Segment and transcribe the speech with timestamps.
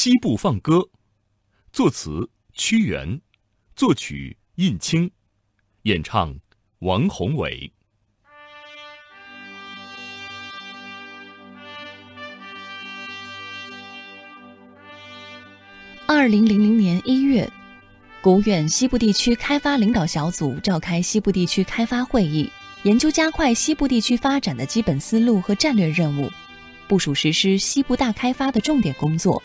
[0.00, 0.76] 西部放歌》，
[1.72, 3.20] 作词屈原，
[3.74, 5.10] 作曲印青，
[5.82, 6.38] 演唱
[6.78, 7.72] 王宏伟。
[16.06, 17.50] 二零零零年一月，
[18.22, 22.48] 国务院西部地区开发领导小组召开西部地区开发会议，
[22.84, 26.30] 研究加快西部地区发展的基本思路和战略任务，
[26.86, 29.42] 部署实施西部大开发的重点工作。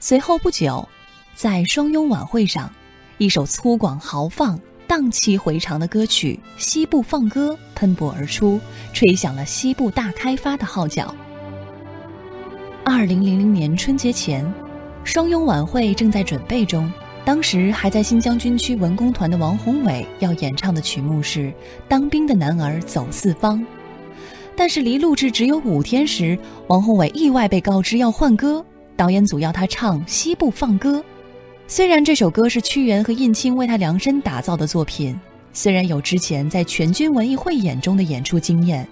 [0.00, 0.88] 随后不久，
[1.34, 2.72] 在双拥晚会上，
[3.16, 8.60] 一首粗犷豪放、荡气回肠的歌曲《西部放歌》喷薄而出，
[8.92, 11.12] 吹响了西部大开发的号角。
[12.84, 14.50] 二零零零年春节前。
[15.04, 16.92] 双拥晚会正在准备中，
[17.24, 21.46] 当时还在新疆军区文工团的王宏伟要演唱的曲目是
[21.88, 23.58] 《当兵的男儿走四方》，
[24.54, 28.62] 但是离录制只有五天时，王宏伟意外被告知要换歌，
[28.98, 30.98] 导演组要他唱《西部放歌》。
[31.68, 35.18] 虽然这首歌是屈原和印青为他量身打造的作品，
[35.52, 38.84] 虽然有之前在全军文艺汇演中的演出经验，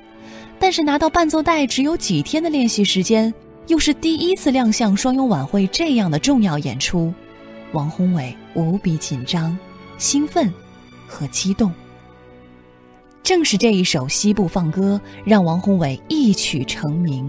[0.60, 3.34] 但是拿到伴奏带只有几天的练习时间。
[3.66, 7.12] 又是第一次亮相双拥晚会这样的重要演出，
[7.72, 9.58] 王宏伟无比紧张、
[9.98, 10.54] 兴奋
[11.08, 11.72] 和激动。
[13.24, 17.28] 正是这一首《西部放歌》让王宏伟一曲成名。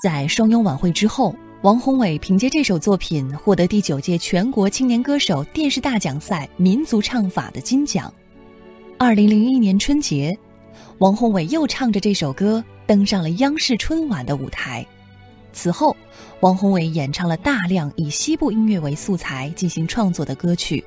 [0.00, 8.12] 在双拥晚会之后，王宏伟凭借这首作品获得第九届全国青年歌手电视大奖赛民族唱法的金奖。
[8.98, 10.38] 二零零一年春节，
[10.98, 14.86] 王宏伟又唱着这首歌登上了央视春晚的舞台。
[15.54, 15.96] 此后，
[16.40, 20.84] 王宏伟演唱了大量以西部音乐为素材进行创作的歌曲，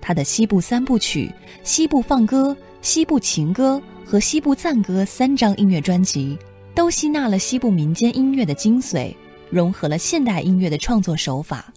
[0.00, 1.26] 他的西部三部曲
[1.64, 6.38] 《西部放歌》《西部情歌》和《西部赞歌》三张音乐专辑，
[6.72, 9.12] 都吸纳了西部民间音乐的精髓，
[9.54, 11.72] 融合了现代音乐的创作手法。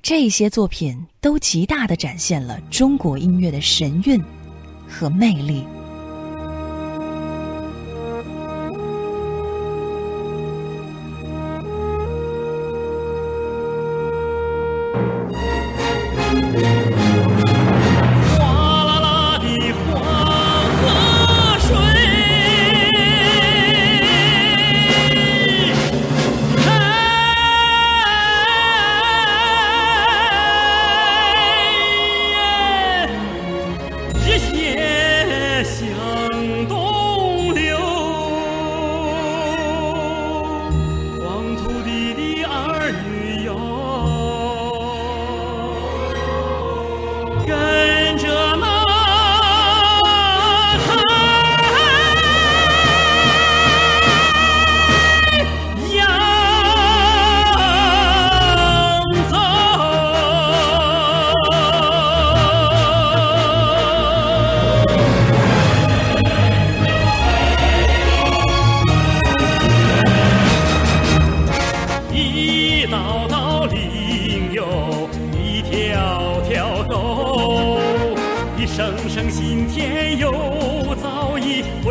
[0.00, 4.22] 这些作品都极大的展现了中国音乐的神韵
[4.88, 5.75] 和魅力。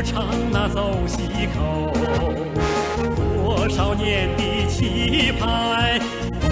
[0.06, 1.92] 唱那走西口，
[3.36, 6.00] 多少年的期盼，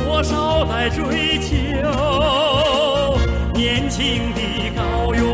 [0.05, 3.15] 多少代追求，
[3.53, 4.41] 年轻的
[4.75, 5.32] 高原。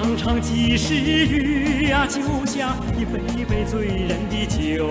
[0.00, 4.88] 场场及时雨呀，就像一杯杯醉人的酒，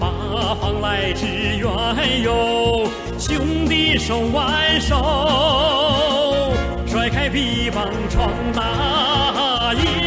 [0.00, 6.52] 八方来支援哟，兄弟手挽手，
[6.84, 10.05] 甩开臂膀闯大业。